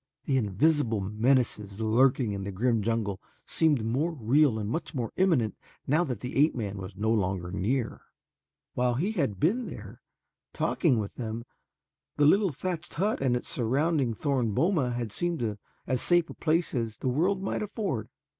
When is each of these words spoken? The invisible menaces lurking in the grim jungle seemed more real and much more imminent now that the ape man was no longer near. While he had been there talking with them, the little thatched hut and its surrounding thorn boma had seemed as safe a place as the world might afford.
The 0.25 0.35
invisible 0.35 0.99
menaces 0.99 1.79
lurking 1.79 2.31
in 2.31 2.43
the 2.43 2.51
grim 2.51 2.81
jungle 2.81 3.21
seemed 3.45 3.85
more 3.85 4.11
real 4.13 4.57
and 4.57 4.67
much 4.67 4.95
more 4.95 5.13
imminent 5.15 5.55
now 5.85 6.03
that 6.05 6.21
the 6.21 6.37
ape 6.37 6.55
man 6.55 6.79
was 6.79 6.95
no 6.95 7.11
longer 7.11 7.51
near. 7.51 8.01
While 8.73 8.95
he 8.95 9.11
had 9.11 9.39
been 9.39 9.67
there 9.67 10.01
talking 10.53 10.97
with 10.97 11.13
them, 11.17 11.45
the 12.17 12.25
little 12.25 12.51
thatched 12.51 12.95
hut 12.95 13.21
and 13.21 13.37
its 13.37 13.47
surrounding 13.47 14.15
thorn 14.15 14.55
boma 14.55 14.89
had 14.89 15.11
seemed 15.11 15.59
as 15.85 16.01
safe 16.01 16.31
a 16.31 16.33
place 16.33 16.73
as 16.73 16.97
the 16.97 17.07
world 17.07 17.43
might 17.43 17.61
afford. 17.61 18.09